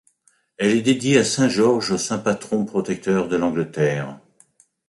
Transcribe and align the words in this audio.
Elle 0.57 0.75
est 0.77 0.81
dédiée 0.81 1.19
à 1.19 1.23
saint 1.23 1.47
Georges, 1.47 1.95
saint 1.97 2.17
patron 2.17 2.65
protecteur 2.65 3.27
de 3.27 3.35
l'Angleterre. 3.35 4.19